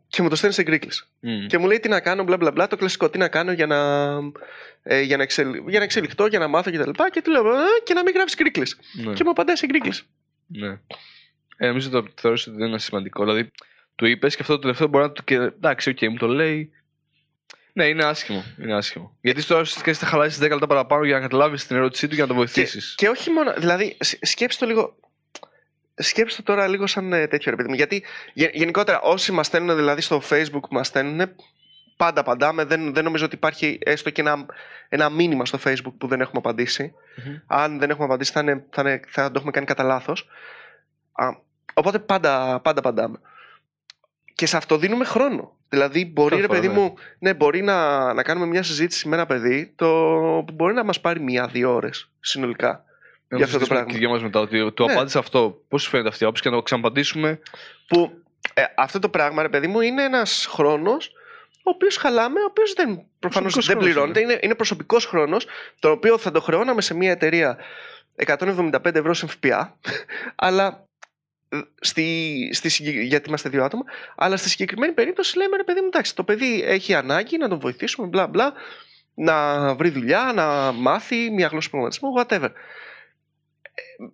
[0.08, 0.90] και μου το στέλνει σε Greeklish.
[1.20, 1.46] Μμ.
[1.46, 3.66] Και μου λέει τι να κάνω, μπλα μπλα μπλα, το κλασικό τι να κάνω για
[3.66, 3.78] να,
[4.82, 6.90] ε, για να, εξελ, για να εξελιχθώ, για να μάθω κτλ.
[6.90, 8.66] Και, και του λέω «Ε, και να μην γράφει Greeklish.
[9.04, 9.12] Ναι.
[9.12, 9.92] Και μου απαντάει σε Greeklish.
[10.46, 10.78] Ναι.
[11.56, 13.24] Ε, νομίζω το θεώρησε ότι δεν είναι σημαντικό.
[13.24, 13.50] Δηλαδή,
[13.94, 15.24] του είπες και αυτό το τελευταίο μπορεί να του.
[15.24, 16.72] Και, εντάξει, οκ, μου το λέει.
[17.72, 18.44] Ναι, είναι άσχημο.
[18.62, 19.16] Είναι άσχημο.
[19.20, 22.14] Γιατί τώρα ουσιαστικά έχει να χαλάσεις 10 λεπτά παραπάνω για να καταλάβεις την ερώτησή του
[22.14, 22.94] και να το Και, βοηθήσεις.
[22.96, 23.52] και όχι μόνο.
[23.58, 24.96] Δηλαδή, σ- σκέψτε το λίγο.
[25.98, 27.74] Σκέψτε το τώρα λίγο σαν ε, τέτοιο ρε παιδί μου.
[27.74, 31.30] Γιατί γε- γενικότερα όσοι μας στέλνουν δηλαδή στο facebook που μας στέλνουν,
[31.96, 32.64] πάντα απαντάμε.
[32.64, 34.46] Δεν, δεν νομίζω ότι υπάρχει έστω και ένα,
[34.88, 36.94] ένα μήνυμα στο facebook που δεν έχουμε απαντήσει.
[37.46, 40.28] Αν δεν έχουμε απαντήσει, θα, είναι, θα, είναι, θα το έχουμε κάνει κατά λάθος.
[41.74, 43.20] Οπότε πάντα, πάντα απαντάμε.
[44.34, 45.56] Και σε αυτό δίνουμε χρόνο.
[45.68, 46.80] Δηλαδή, μπορεί, Κάθε ρε φορά, παιδί ναι.
[46.80, 49.86] μου, ναι, μπορεί να, να κάνουμε μια συζήτηση με ένα παιδί το,
[50.46, 52.84] που μπορεί να μας πάρει μία-δύο ώρες συνολικά.
[53.28, 53.90] Να για αυτό το συζητήσουμε πράγμα.
[53.90, 54.92] Και οι δυο μας μετά ότι του Ναι.
[54.92, 55.60] απάντησε αυτό.
[55.68, 57.40] Πώς σου φαίνεται αυτή η άποψη και να το ξαναπαντήσουμε.
[57.88, 58.22] Που
[58.54, 61.12] ε, αυτό το πράγμα, ρε παιδί μου, είναι ένας χρόνος
[61.62, 62.86] ο οποίος χαλάμε, ο οποίος δεν,
[63.18, 64.20] προφανώς Προσωπικός δεν χρόνος πληρώνεται.
[64.20, 65.46] Είναι, είναι προσωπικός χρόνος,
[65.78, 67.58] τον οποίο θα το χρεώναμε σε μια εταιρεία
[68.26, 69.76] 175 ευρώ σε ΦΠΑ,
[70.46, 70.84] αλλά
[71.48, 73.82] ε, στη, στη, συγκεκ- γιατί είμαστε δύο άτομα,
[74.16, 77.58] αλλά στη συγκεκριμένη περίπτωση λέμε ρε παιδί μου, εντάξει, το παιδί έχει ανάγκη να τον
[77.58, 78.52] βοηθήσουμε, μπλα μπλα,
[79.14, 82.50] να βρει δουλειά, να μάθει μια γλώσσα προγραμματισμού, whatever.
[83.98, 84.04] Ε,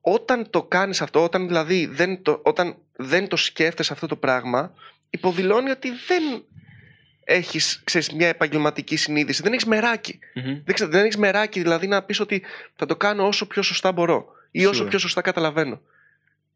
[0.00, 4.74] Όταν το κάνεις αυτό, όταν δηλαδή δεν το, όταν δεν το σκέφτεσαι αυτό το πράγμα,
[5.10, 6.44] υποδηλώνει ότι δεν
[7.24, 10.18] έχεις ξέρεις, μια επαγγελματική συνείδηση, δεν έχεις μεράκι.
[10.64, 12.42] Δεν, ξέρω, δεν έχεις μεράκι δηλαδή να πεις ότι
[12.76, 14.90] θα το κάνω όσο πιο σωστά μπορώ ή όσο Σίγουρα.
[14.90, 15.80] πιο σωστά καταλαβαίνω.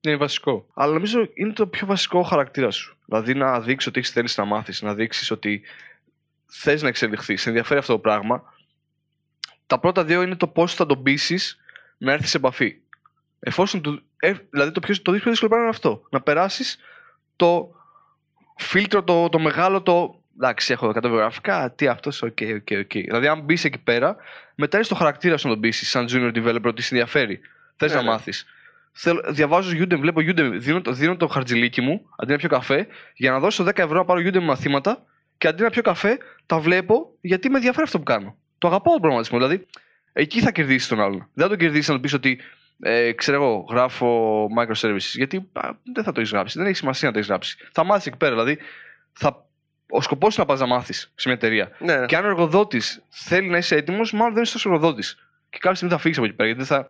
[0.00, 0.66] Είναι βασικό.
[0.74, 2.96] Αλλά νομίζω είναι το πιο βασικό χαρακτήρα σου.
[3.04, 5.62] Δηλαδή να δείξεις ότι έχεις θέληση να μάθεις, να δείξεις ότι
[6.46, 8.54] θες να εξελιχθείς, σε ενδιαφέρει αυτό το πράγμα.
[9.66, 11.58] Τα πρώτα δύο είναι το πώς θα τον πείσεις
[11.98, 12.76] να έρθεις σε επαφή.
[13.40, 16.02] Εφόσον του, ε, δηλαδή το, πιο, το πιο δύσκολο πράγμα είναι αυτό.
[16.10, 16.78] Να περάσεις
[17.36, 17.70] το
[18.56, 20.20] φίλτρο, το, το μεγάλο, το.
[20.36, 21.72] Εντάξει, έχω 100 βιογραφικά.
[21.72, 22.92] Τι αυτός, οκ, οκ, οκ.
[22.92, 24.16] Δηλαδή, αν μπεις εκεί πέρα,
[24.54, 27.40] μετά είναι στο χαρακτήρα σου να τον πείσει, σαν junior developer, ότι σε ενδιαφέρει.
[27.76, 28.08] Θες Ναι, να ναι.
[28.08, 28.46] μάθεις.
[29.28, 33.30] Διαβάζω Udemy, βλέπω Udemy, δίνω, το- δίνω το χαρτζιλίκι μου αντί να πιω καφέ για
[33.30, 35.04] να δώσω 10 ευρώ να πάρω Udemy μαθήματα
[35.38, 38.36] και αντί να πιω καφέ τα βλέπω γιατί με ενδιαφέρει αυτό που κάνω.
[38.58, 39.38] Το αγαπάω τον προγραμματισμό.
[39.38, 39.66] Δηλαδή,
[40.18, 41.28] εκεί θα κερδίσει τον άλλον.
[41.34, 42.40] Δεν θα τον κερδίσει να του πεις ότι
[42.80, 44.98] ε, ξέρω εγώ, γράφω microservices.
[45.14, 46.58] Γιατί α, δεν θα το έχεις γράψει.
[46.58, 47.56] Δεν έχει σημασία να το έχεις γράψει.
[47.72, 48.30] Θα μάθεις εκεί πέρα.
[48.32, 48.58] Δηλαδή,
[49.12, 49.46] θα,
[49.90, 51.70] ο σκοπός είναι να πας να μάθεις σε μια εταιρεία.
[51.78, 52.06] Ναι, ναι.
[52.06, 55.28] Και αν ο εργοδότης θέλει να είσαι έτοιμος, μάλλον δεν είσαι τόσο εργοδότης.
[55.50, 56.48] Και κάποια στιγμή θα φύγεις από εκεί πέρα.
[56.48, 56.88] Γιατί δεν θα.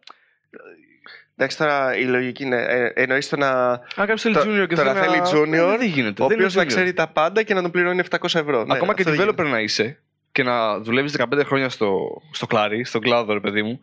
[1.37, 2.63] Εντάξει, τώρα η λογική είναι.
[2.69, 3.49] Ε, εννοείς το να.
[3.73, 5.61] Αν κάποιος θέλει Το- junior και τώρα θέλει, θέλει να...
[5.63, 6.23] junior, Ε, δεν γίνεται.
[6.23, 6.75] Ο δεν οποίος είναι να junior.
[6.75, 8.65] ξέρει τα πάντα και να τον πληρώνει 700 ευρώ.
[8.65, 9.43] Ναι, Ακόμα και αυτό developer γίνεται.
[9.43, 10.01] να είσαι
[10.37, 13.79] και να δουλεύεις 15 χρόνια στο, στο κλάρι, στον κλάδο, ρε παιδί μου.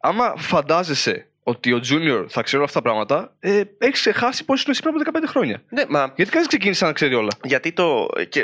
[0.00, 4.58] Άμα φαντάζεσαι ότι ο junior θα ξέρει όλα αυτά τα πράγματα, ε, έχεις ξεχάσει πώς
[4.58, 5.62] ήσουν εσύ πριν από 15 χρόνια.
[5.68, 7.30] Ναι, μα Γιατί κανείς ξεκίνησε να ξέρει όλα.
[7.42, 8.08] γιατί το.
[8.28, 8.40] Και,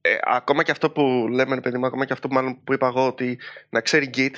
[0.00, 2.72] ε, ακόμα και αυτό που λέμε, ρε παιδί μου, ακόμα και αυτό που, μάλλον που
[2.72, 3.38] είπα εγώ, ότι
[3.70, 4.34] να ξέρει Git,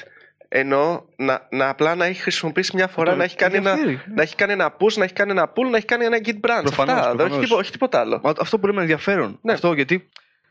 [0.49, 4.01] ενώ να, να απλά να έχει χρησιμοποιήσει μια φορά, Το να έχει, κάνει ένα, ενδιαφέρει,
[4.07, 4.14] ναι.
[4.14, 6.40] να έχει κάνει ένα push, να έχει κάνει ένα pull, να έχει κάνει ένα Git
[6.40, 6.62] branch.
[6.62, 7.38] Προφανώς, Αυτά, δεν- όχι, προφανώς.
[7.40, 8.21] τίποτα, όχι τίποτα άλλο.
[8.23, 9.38] Μα αυτό που λέμε ενδιαφέρον.
[9.42, 9.53] Ναι.
[9.53, 10.09] Αυτό γιατί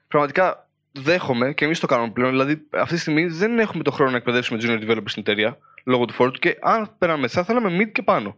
[0.07, 0.64] πραγματικά
[0.95, 2.29] δέχομαι και εμείς το κάνουμε πλέον.
[2.31, 6.05] Δηλαδή, αυτή τη στιγμή δεν έχουμε το χρόνο να εκπαιδεύσουμε junior developers στην εταιρεία λόγω
[6.05, 8.35] του φόρτου και αν πέραμε θα θέλαμε mid και πάνω.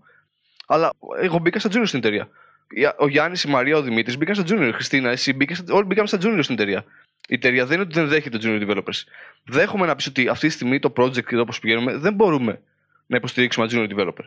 [0.68, 0.90] Αλλά
[1.22, 2.30] εγώ μπήκα στα junior στην εταιρεία.
[2.70, 4.68] Η- Ο Γιάννης, η Μαρία, ο Δημήτρης μπήκαν στα junior.
[4.68, 6.84] Η Χριστίνα, εσύ μπήκες, στα- όλοι μπήκαμε στα junior στην εταιρεία.
[7.28, 9.04] Η εταιρεία δεν είναι ότι δεν δέχεται junior developers.
[9.44, 12.62] Δέχομαι να πεις ότι αυτή τη στιγμή το project εδώ όπως πηγαίνουμε δεν μπορούμε
[13.08, 14.26] να υποστηρίξουμε ένα junior developer.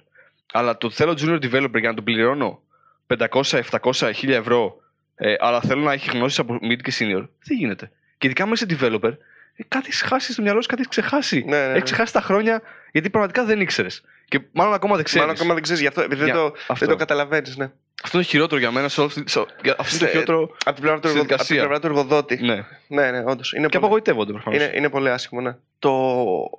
[0.52, 2.62] Αλλά το θέλω junior developer για να τον πληρώνω
[3.06, 4.80] 500, 700, 1000 ευρώ,
[5.14, 7.28] ε, αλλά θέλω να έχει γνώσεις από mid και senior.
[7.44, 7.90] Δεν γίνεται.
[8.20, 9.12] Και ειδικά άμα είσαι developer,
[9.56, 11.44] ε, κάτι έχει χάσεις στο μυαλό σου, κάτι έχεις ξεχάσει.
[11.46, 11.70] Ναι, ναι, ναι.
[11.72, 14.02] Έχεις ξεχάσει τα χρόνια γιατί πραγματικά δεν ήξερες.
[14.28, 15.20] Και μάλλον ακόμα δεν ξέρεις.
[15.26, 16.74] Μάλλον ακόμα δεν ξέρεις γι' αυτό, επειδή Για- δεν, το, αυτό.
[16.74, 17.56] δεν το καταλαβαίνεις.
[17.56, 17.70] Ναι.
[18.02, 18.88] Αυτό είναι χειρότερο για μένα.
[18.88, 20.40] Σε όλη αυτή- σε- για- Αυτό είναι το Σε- χειρότερο.
[20.64, 21.56] Από την πλευρά του, Στη εργο- από την δικασία.
[21.56, 22.37] πλευρά του εργοδότη.
[22.42, 22.64] Ναι.
[22.88, 23.52] Ναι, ναι, όντως.
[23.52, 24.62] Είναι, Και πολύ, απογοητεύονται προφανώς.
[24.62, 25.56] είναι, είναι πολύ άσχημο, ναι.
[25.78, 25.94] Το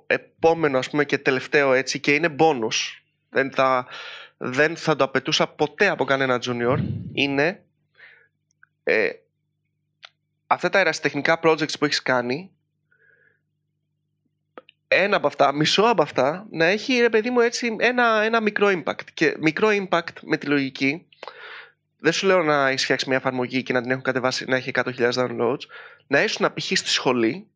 [0.06, 3.00] επόμενο, ας πούμε, και τελευταίο έτσι, και είναι bonus.
[3.30, 3.86] Δεν θα,
[4.36, 6.76] δεν θα το απαιτούσα ποτέ από κανένα junior.
[7.12, 7.60] Είναι
[8.84, 9.08] ε,
[10.52, 12.50] αυτά τα ερασιτεχνικά projects που έχεις κάνει
[14.88, 18.68] ένα από αυτά, μισό από αυτά, να έχει ρε παιδί μου έτσι ένα, ένα μικρό
[18.68, 19.04] impact.
[19.14, 21.06] Και μικρό impact με τη λογική,
[21.98, 24.70] δεν σου λέω να έχεις φτιάξει μια εφαρμογή και να την έχουν κατεβάσει να έχει
[24.74, 25.62] 100.000 downloads,
[26.06, 26.64] να ήσουν π.χ.
[26.64, 27.46] στη σχολή,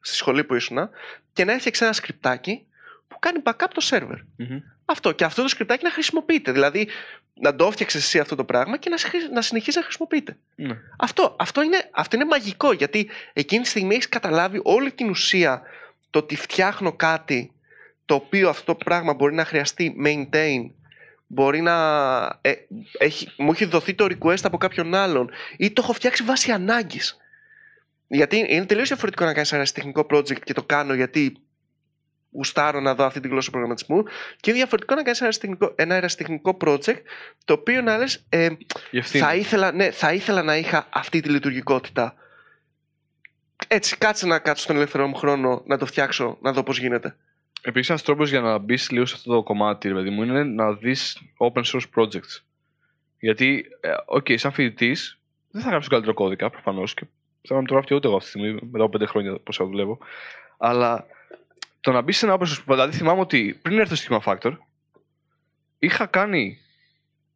[0.00, 0.88] στη σχολή που ήσουν,
[1.32, 2.66] και να έφτιαξε ένα σκριπτάκι
[3.08, 4.18] που κάνει backup το server.
[4.36, 4.58] Μμμ.
[4.84, 5.12] Αυτό.
[5.12, 6.52] Και αυτό το σκριπτάκι να χρησιμοποιείται.
[6.52, 6.88] Δηλαδή
[7.34, 10.36] να το έφτιαξες εσύ αυτό το πράγμα και να, συχ- να συνεχίσεις να χρησιμοποιείται.
[10.54, 10.76] Ναι.
[10.98, 15.62] Αυτό, αυτό, είναι, αυτό είναι μαγικό γιατί εκείνη τη στιγμή έχεις καταλάβει όλη την ουσία
[16.10, 17.52] το ότι φτιάχνω κάτι
[18.04, 20.70] το οποίο αυτό το πράγμα μπορεί να χρειαστεί maintain,
[21.26, 21.74] μπορεί να.
[22.40, 22.52] ε,
[22.98, 27.16] έχει, μου έχει δοθεί το request από κάποιον άλλον ή το έχω φτιάξει βάσει ανάγκης.
[28.06, 31.36] Γιατί είναι τελείως διαφορετικό να κάνεις ένα τεχνικό project και το κάνω γιατί
[32.30, 34.02] γουστάρω να δω αυτή τη γλώσσα προγραμματισμού
[34.40, 37.00] και είναι διαφορετικό να κάνεις ένα, αεραστεχνικό- ένα αεραστεχνικό project
[37.44, 38.48] το οποίο να λες ε,
[38.90, 39.24] Η ευθύνη.
[39.24, 42.14] θα ήθελα, ναι, θα ήθελα να είχα αυτή τη λειτουργικότητα
[43.68, 47.16] έτσι, κάτσε να κάτσω στον ελεύθερο μου χρόνο να το φτιάξω, να δω πώς γίνεται.
[47.62, 50.44] Επίσης, ένας τρόπος για να μπεις λίγο σε αυτό το κομμάτι, ρε παιδί μου, είναι
[50.44, 52.42] να δεις open source projects.
[53.18, 55.18] Γιατί, ε, οκ, σαν φοιτητής,
[55.50, 57.06] δεν θα γράψεις τον καλύτερο κώδικα προφανώς και
[57.48, 59.64] θα να το γράφω και ούτε εγώ αυτή τη στιγμή, μετά από πέντε χρόνια πόσα
[59.64, 59.98] δουλεύω.
[60.58, 61.06] Αλλά
[61.80, 64.52] το να μπεις σε ένα open source, δηλαδή θυμάμαι ότι πριν έρθω στο Schema Factor,
[65.78, 66.58] είχα κάνει,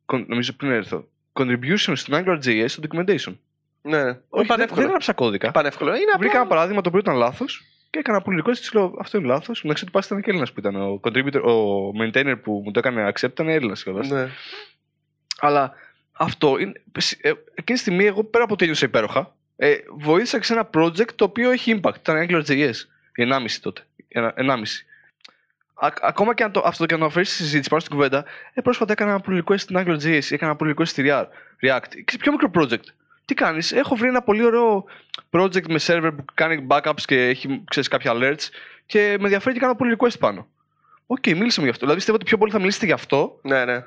[0.04, 3.36] κον- νομίζω πριν έρθω, contribution στην AngularJS στο documentation.
[3.82, 4.10] Ναι, ναι.
[4.10, 4.74] Όχι, δεν, πανεύκολο.
[4.80, 5.50] δεν έγραψα κώδικα.
[5.50, 5.94] Πανεύκολο.
[5.94, 6.46] Είναι Βρήκα ένα απλά...
[6.54, 8.56] παράδειγμα το οποίο ήταν λάθος και έκανα pull request.
[8.56, 9.62] Της λέω αυτό είναι λάθος.
[9.62, 10.76] Μεταξύ του πάση ήταν και Έλληνας που ήταν.
[10.76, 14.08] Ο contributor, ο maintainer που μου το έκανε accept ήταν Έλληνας κιόλας.
[14.08, 14.28] Ναι.
[15.38, 15.72] Αλλά
[16.12, 16.72] αυτό είναι.
[17.20, 19.34] ε, εκείνη τη στιγμή εγώ πέρα από τέλειωσα υπέροχα.
[19.56, 21.94] Ε, βοήθησα και σε ένα project το οποίο έχει impact.
[21.98, 22.74] Ήταν AngularJS.
[23.14, 23.82] Η 1,5 τότε.
[24.12, 24.84] Ένα- 1,5.
[25.74, 28.24] Α, ακόμα και αν το, αυτό και αν το αφήσει στη συζήτηση πάνω στην κουβέντα,
[28.54, 31.26] ε, πρόσφατα έκανα ένα pull request στην AngularJS, έκανα ένα pull request στη React.
[31.62, 31.88] React.
[32.04, 32.84] Ξέρεις, πιο μικρό project.
[33.24, 34.84] Τι κάνεις, έχω βρει ένα πολύ ωραίο
[35.30, 38.48] project με server που κάνει backups και έχει ξέρεις, κάποια alerts
[38.86, 40.48] και με ενδιαφέρει και κάνω pull request πάνω.
[41.06, 41.80] Οκ, μίλησαμε γι' αυτό.
[41.80, 43.84] Δηλαδή πιστεύω ότι πιο πολύ θα μιλήσετε γι' αυτό ναι, ναι.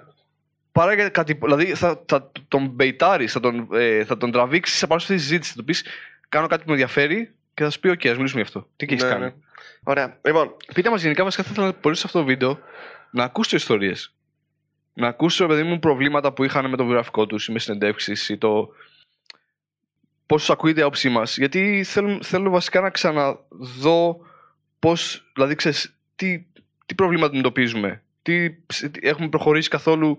[0.72, 1.34] παρά για κάτι.
[1.34, 5.52] Δηλαδή θα, θα τον baitάρεις, θα τον, ε, θα τον τραβήξεις σε πάνω στη συζήτηση.
[5.52, 5.86] Θα του πεις:
[6.30, 8.68] Κάνω κάτι που με ενδιαφέρει και θα σου πει: Οκ, ας μιλήσουμε γι' αυτό.
[8.76, 9.24] Τι και έχεις Ναι, κάνει.
[9.24, 9.34] ναι.
[9.84, 10.20] Ωραία.
[10.26, 12.60] Λοιπόν, Πείτε μας γενικά, βασικά θα ήθελα πολύ σε αυτό το βίντεο
[13.12, 14.14] να ακούσω ιστορίες.
[14.94, 18.38] Να ακούσω, παιδί μου, προβλήματα που είχαν με το βιογραφικό τους ή με συνεντεύξεις ή
[18.38, 18.70] το.
[20.26, 21.38] Πώς τους ακούγεται η άποψή μας.
[21.38, 24.20] Γιατί θέλω, θέλω βασικά να ξαναδώ
[24.80, 25.30] πώς.
[25.34, 26.46] Δηλαδή, ξέρεις, τι,
[26.86, 28.04] τι προβλήματα αντιμετωπίζουμε.
[28.22, 30.18] Τι, τι- έχουμε προχωρήσει καθόλου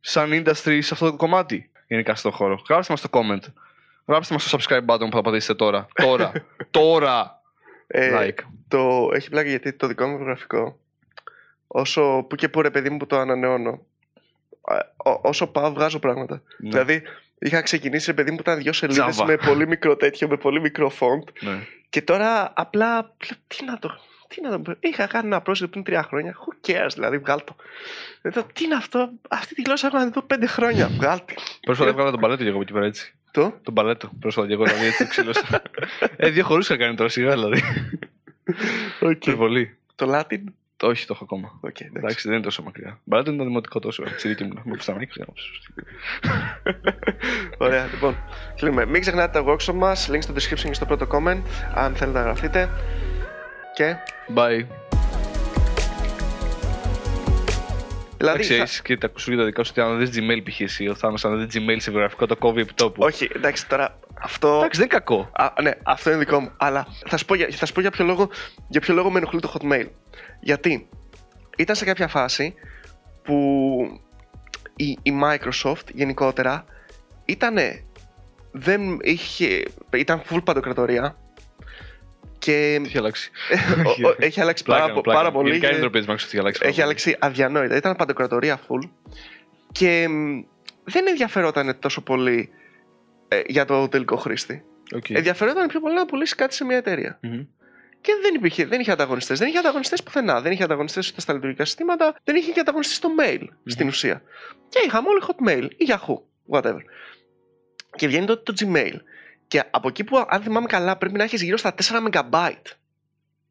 [0.00, 2.62] σαν industry σε αυτό το κομμάτι γενικά στον χώρο.
[2.68, 3.52] Γράψτε μας στο comment.
[4.06, 5.86] Γράψτε μας στο subscribe button που θα πατήσετε τώρα.
[5.94, 6.32] Τώρα.
[6.70, 7.40] τώρα.
[7.86, 8.38] ε, like.
[8.68, 10.78] το, έχει πλάκα γιατί το δικό μου βιογραφικό,
[11.66, 13.86] όσο που και που ρε παιδί μου που το ανανεώνω,
[14.62, 14.76] α,
[15.10, 16.42] ό- όσο πάω βγάζω πράγματα.
[16.58, 16.68] Ναι.
[16.68, 17.02] Δηλαδή,
[17.38, 19.24] είχα ξεκινήσει ρε παιδί μου που ήταν δύο σελίδες Java.
[19.26, 21.32] με πολύ μικρό τέτοιο, με πολύ μικρό font.
[21.40, 21.58] ναι.
[21.90, 23.04] Και τώρα απλά.
[23.04, 23.98] πλ- Τι να το.
[24.28, 24.74] Τι να το πω.
[24.80, 26.34] Είχα κάνει ένα project πριν τρία χρόνια.
[26.36, 27.56] Who cares, δηλαδή, βγάλ το.
[28.22, 29.10] Εδώ, τι είναι αυτό.
[29.28, 30.88] Αυτή τη γλώσσα έχω να δω πέντε χρόνια.
[30.88, 31.34] Βγάλ τη.
[31.60, 33.14] Πρόσφατα έβγαλα τον παλέτο και εγώ από εκεί πέρα έτσι.
[33.34, 33.54] Το.
[33.62, 34.10] Τον παλέτο.
[34.20, 35.62] Πρόσφατα και εγώ δηλαδή έτσι το ξύλωσα.
[36.16, 37.62] ε, δύο χωρί είχα κάνει τώρα σιγά δηλαδή.
[39.00, 39.10] Okay.
[39.10, 39.76] Υπερβολή.
[39.94, 40.44] Το Latin.
[40.76, 41.58] Το όχι, το έχω ακόμα.
[41.60, 41.92] Οκ, εντάξει.
[41.96, 43.00] Εντάξει, δεν είναι τόσο μακριά.
[43.04, 44.02] Μπαλέτο ήταν δημοτικό τόσο.
[44.16, 44.62] Τσιρίκι μου.
[44.64, 45.08] Μου φτάνει.
[47.58, 48.16] Ωραία, λοιπόν.
[48.56, 48.86] Κλείνουμε.
[48.86, 50.08] Μην ξεχνάτε τα workshop μας.
[50.10, 51.42] Link στο description και στο πρώτο comment.
[51.74, 52.68] Αν θέλετε να γραφτείτε.
[53.74, 53.96] Και.
[54.34, 54.83] Bye.
[58.16, 58.36] Δηλαδή.
[58.38, 60.60] Εντάξει, θα- έχεις και τα κουσούρια δικά σου ότι αν δεν Gmail π.χ.
[60.60, 63.02] εσύ, ο Θάνος αν δεν Gmail σε βιογραφικό το κόβει επί τόπου.
[63.04, 64.48] Όχι, εντάξει, τώρα αυτό.
[64.48, 65.30] Εντάξει, δεν είναι κακό.
[65.32, 66.50] Α, ναι, αυτό είναι δικό μου.
[66.56, 68.28] Αλλά θα σου πω, για, θα σου πω για, ποιο λόγο,
[68.68, 69.86] για ποιο λόγο με ενοχλεί το hotmail.
[70.40, 70.88] Γιατί
[71.56, 72.54] ήταν σε κάποια φάση
[73.22, 73.34] που
[74.76, 76.64] η, η Microsoft γενικότερα
[77.24, 77.56] ήταν.
[78.56, 79.62] Δεν είχε.
[79.94, 81.16] ήταν full παντοκρατορία.
[82.44, 83.30] Και Τι έχει αλλάξει.
[83.86, 85.18] ο- ο- έχει αλλάξει πάρα, Πλάκα, πο- πλάκα.
[85.18, 85.48] πάρα πολύ.
[85.48, 86.58] Γενικά και είναι τροπές Microsoft έχει αλλάξει.
[86.60, 86.82] πάρα έχει πολύ.
[86.82, 87.76] αλλάξει αδιανόητα.
[87.76, 88.88] Ήταν παντοκρατορία full.
[89.72, 90.40] Και μ,
[90.84, 92.50] δεν ενδιαφερόταν τόσο πολύ
[93.28, 94.64] ε, για το τελικό χρήστη.
[94.94, 95.10] Οκ.
[95.10, 97.18] Ενδιαφερόταν πιο πολύ να πουλήσει κάτι σε μια εταιρεία.
[97.22, 97.46] Μμμ.
[98.00, 99.38] Και δεν, υπήρχε, δεν είχε ανταγωνιστές.
[99.38, 100.40] Δεν είχε ανταγωνιστές πουθενά.
[100.40, 104.22] Δεν είχε ανταγωνιστές ούτε στα λειτουργικά συστήματα, δεν είχε και ανταγωνιστές στο mail στην ουσία.
[104.68, 106.18] Και είχαμε όλοι Hotmail ή Yahoo,
[106.58, 106.80] whatever.
[107.96, 108.94] Και βγαίνει τότε το Gmail.
[109.48, 112.50] Και από εκεί που, αν θυμάμαι καλά, πρέπει να έχεις γύρω στα 4 MB.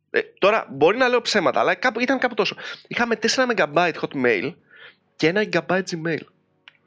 [0.10, 2.56] Ε, τώρα μπορεί να λέω ψέματα, αλλά κάπου, ήταν κάπου τόσο.
[2.88, 4.54] Είχαμε 4 MB Hotmail
[5.16, 6.20] και 1 GB Gmail.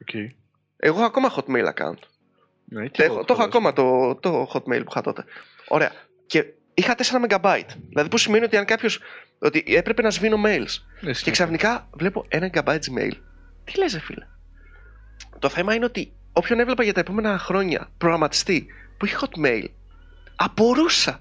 [0.01, 0.13] Οκ.
[0.77, 1.99] Εγώ έχω ακόμα Hotmail account.
[2.69, 5.23] Ναι, και Έχω, εγώ το έχω έχω ακόμα το, το hotmail που είχα τότε.
[5.67, 5.91] Ωραία.
[6.25, 7.61] Και είχα 4 MB.
[7.89, 8.99] Δηλαδή που σημαίνει ότι αν κάποιος.
[9.39, 10.81] ότι έπρεπε να σβήνω mails.
[11.01, 13.11] Ναι, Και ξαφνικά βλέπω 1 GB Gmail.
[13.63, 14.27] Τι λες, ρε φίλε;
[15.39, 18.67] Το θέμα είναι ότι όποιον έβλεπα για τα επόμενα χρόνια προγραμματιστή
[18.97, 19.63] που είχε hotmail,
[20.35, 21.19] απορούσα.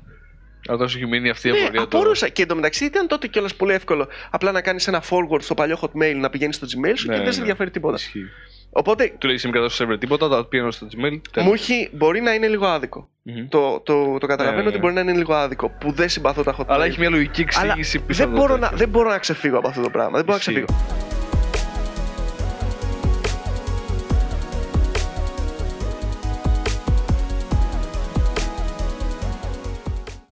[0.68, 1.98] Αλλά τόσο έχει μείνει αυτή η Ναι, απορία τώρα.
[2.00, 2.28] απορούσα.
[2.28, 6.14] Και εντωμεταξύ ήταν τότε κιόλας πολύ εύκολο απλά να κάνεις ένα forward στο παλιό hotmail
[6.16, 7.38] να πηγαίνεις στο Gmail σου Ναι, και δεν σε ναι.
[7.40, 7.94] ενδιαφέρει τίποτα.
[7.96, 8.24] Ισχύει.
[8.70, 11.42] Οπότε Του λέει σήμερα στο server τίποτα, τα πήγαινε στο Gmail.
[11.42, 13.08] μου έχει, μπορεί να είναι λίγο άδικο.
[13.22, 13.48] Μμμ.
[13.48, 14.82] Το, το, το καταλαβαίνω Ναι, ναι, ότι ναι.
[14.82, 16.64] μπορεί να είναι λίγο άδικο που δεν συμπαθώ τα hotmail.
[16.66, 18.76] Αλλά έχει μια λογική Αλλά εξήγηση πίσω δεν από το μπορώ, να, τέτοιο.
[18.78, 20.16] δεν μπορώ να ξεφύγω από αυτό το πράγμα.
[20.16, 20.64] Δεν μπορώ να Ισχύει.
[20.64, 21.15] ξεφύγω.